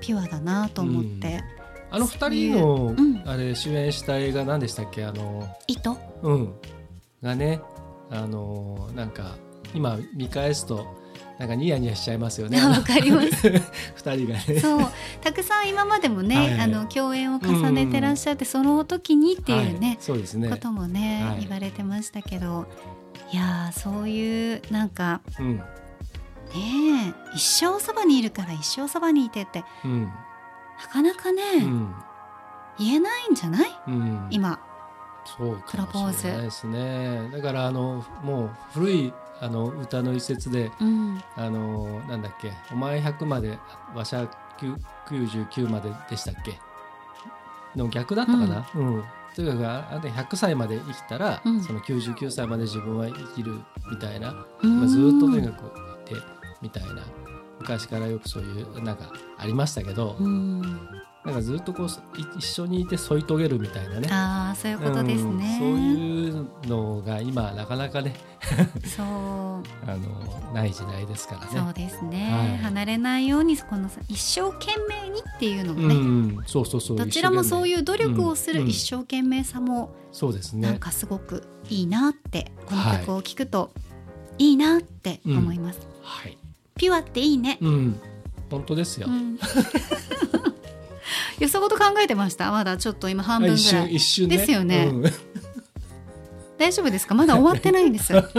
[0.00, 1.42] ピュアだなと思って、
[1.90, 3.22] あの二人の、うん。
[3.24, 5.04] あれ主演した映画何でしたっけ？
[5.04, 5.96] あの糸？
[6.22, 6.54] うん。
[7.22, 7.60] がね
[8.10, 9.36] あのなんか
[9.74, 10.86] 今見返すと
[11.38, 12.60] なんかニヤニヤしちゃいますよね。
[12.60, 13.48] わかります。
[13.96, 14.60] 二人がね。
[14.60, 14.80] そう。
[15.22, 16.60] たくさん今までもね、はいはい。
[16.60, 19.80] あの共演を重ねてらっしゃって、その時にっていうはい。
[19.80, 20.50] ね、そうですね。
[20.50, 21.40] こともね、はい。
[21.40, 22.66] 言われてましたけど
[23.32, 25.62] いやーそういうなんかうん
[26.54, 29.64] ねえ一生そばにいるから一生そばにいてって。
[29.84, 30.04] うん。
[30.04, 30.12] な
[30.92, 31.94] かなかね、うん。
[32.78, 33.70] 言えないんじゃない？
[33.88, 34.28] うん。
[34.30, 34.58] 今。
[35.24, 37.30] そうかもしれないですね。
[37.32, 41.22] だからあのもう古いあの歌の一節でうん。
[41.36, 43.58] あのなんだっけお前100まで
[43.94, 44.28] わしゃ
[44.58, 46.58] 99まででしたっけ？
[47.74, 48.68] の逆だったかな？
[48.74, 51.62] うん、とにかくああで100歳まで生きたら、うん。
[51.62, 54.78] その99歳まで自分は生きるみたいな、うん。
[54.80, 55.66] まあ、ずっととにかく
[56.10, 56.33] いて
[56.64, 57.04] みたいな
[57.60, 60.62] 昔からよくそういうなんかありましたけど、うん。
[61.24, 61.90] なんかずっとこうい
[62.36, 64.08] 一緒にいて添い遂げるみたいなね。
[64.10, 68.14] ああそういうことですね、うんそういうのが今なかなかね。
[68.84, 69.06] そう。
[69.88, 71.46] あのない時代ですからね。
[71.52, 72.58] そうですね、はい。
[72.58, 78.68] 離れないようにこのさ一生懸命にっていうのもうね、ん、そうそうそうどちらもそういう努力をするうん。
[78.68, 80.68] 一生懸命さもそうですね。
[80.68, 83.70] なんかすごくいいなってこの曲を聴くと
[84.36, 84.54] い。
[84.54, 86.36] いなって思います、はい
[86.76, 88.00] ピュアっていいね、うん。
[88.50, 89.38] 本当ですよ、うん。
[91.38, 92.50] よそごと考えてました？
[92.50, 93.86] まだちょっと今半分ぐ一らい。
[93.88, 94.36] 瞬一瞬ね。
[94.36, 94.86] ですよね。
[94.90, 95.02] うん。
[96.58, 97.14] 大丈夫ですか？
[97.14, 98.12] まだ終わってないんです。
[98.12, 98.24] よ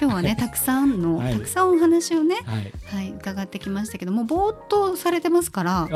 [0.00, 1.34] 今日はねたくさんの、はい。
[1.34, 2.72] たくさんお話をねはい。
[2.86, 5.88] はい伺ってきましたけどもうぼーっとされてますから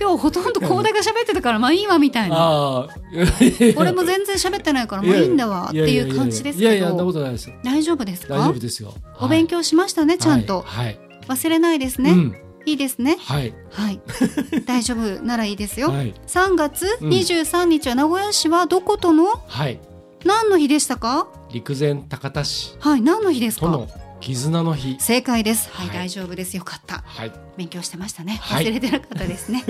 [0.00, 2.36] 今日ほとんど広大が喋ってたからまあいいわみたいな。
[2.36, 2.88] ああ。
[3.76, 7.54] 俺も全然喋ってないからもういいんだわっていう感じですけいやいやいやそんなどことないですよ。
[7.62, 8.94] 大丈夫です大丈か夫ですよ。
[9.20, 10.62] お勉強しましたねちゃんと。
[10.66, 10.86] はい。
[10.86, 10.98] はい。
[11.28, 12.36] 忘れないですね、うん。
[12.66, 13.16] いいですね。
[13.20, 13.54] はい。
[13.70, 14.00] はい。
[14.66, 16.14] 大丈夫ならいいですよ、はい。
[16.26, 17.08] 3月うん。
[17.10, 19.78] 23日は名古屋市はどことのはい
[20.24, 23.86] 何の日でしたか陸前高田市はい何の日ですか
[24.22, 24.96] 絆の日。
[25.00, 25.68] 正解です。
[25.70, 25.96] はい、はい。
[25.98, 26.56] 大丈夫です。
[26.56, 27.02] よかった。
[27.04, 27.32] はい。
[27.56, 28.38] 勉強してましたね。
[28.40, 28.64] はい。
[28.64, 29.64] 忘れてなかったですね、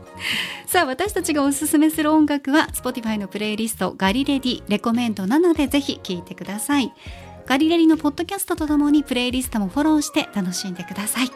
[0.66, 6.92] さあ私たちがおすすめする音楽は Spotify のプレイリストガリレディレコメント7でぜひ聴いてください。
[7.46, 11.30] ガリレディのポッドキャストとともにプレイリストもフォローして楽しんでください。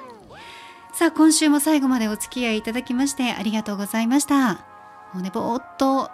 [0.92, 4.54] さあ今週も最後までお付き合いいただきましてありがとうございました。
[5.14, 6.10] もうねぼーっと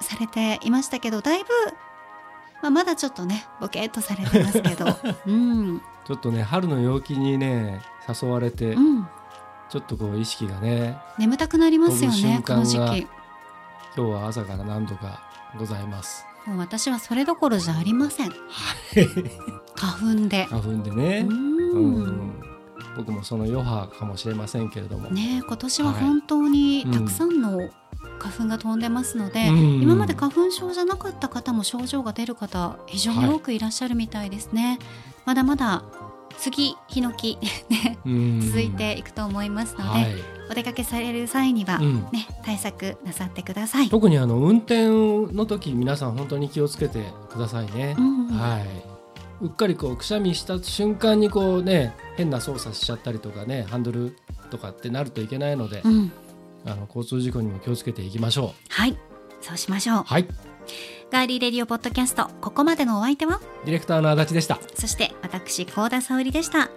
[0.00, 1.46] されていましたけどだいぶ
[2.62, 4.86] まあ、まだちょっとねボケっとされてますけど。
[5.26, 5.82] うん。
[6.04, 9.06] ちょっとね春の陽気にね誘われて、うん。
[9.68, 13.06] ちょっとこう意識がね眠たくなりますよねこの時期。
[13.96, 15.20] 今日は朝から何度か
[15.58, 16.26] ございます。
[16.46, 18.32] もう私はそれどころじゃありません。
[19.76, 20.46] 花粉で。
[20.46, 22.04] 花粉でうね、うん。
[22.04, 22.42] ん。
[22.96, 27.70] 僕もその余波かもしれませんけれども、ね今年は本当にたくさんの
[28.20, 29.82] 花粉が飛んでますので、うん。
[29.82, 34.78] 今まで花粉症じゃなかった方も症状が出る方非常に多くいらっしゃるみたいですね、
[35.24, 35.82] まだまだ
[36.38, 38.40] 杉ヒノキ ねうん。
[38.40, 40.14] 続いていくと思いますので、はい。
[40.50, 41.94] お出かけされる際には、うん。
[42.12, 43.88] ね対策なさってください。
[43.88, 47.96] 特にあの運転の時皆さん本当に気をつけてくださいね。
[47.98, 48.28] うん。
[48.28, 48.90] はい。
[49.40, 54.16] うっかりこうくしゃみした瞬間にこうね変な操作しちゃったりとかねハンドル
[54.50, 56.12] とかってなるといけないので、うん、
[56.66, 58.96] あの交通事故にも気をつけていきましょはい
[59.40, 60.02] そうしましょうう。
[60.04, 60.28] はい。
[61.10, 63.40] ガーリーレディオポッドキャストここまでのお相手は？
[63.64, 64.58] ディレクターの足立でした。
[64.74, 66.70] そして私高田沙織でした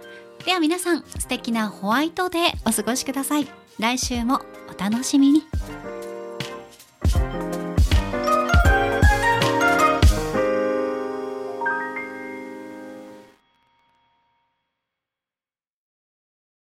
[0.44, 3.46] では皆さん素敵なホワイトデーお過ごしください
[3.78, 4.40] 来週も
[4.74, 5.42] お楽しみに